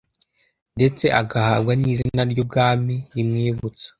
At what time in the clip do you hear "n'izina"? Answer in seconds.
1.81-2.21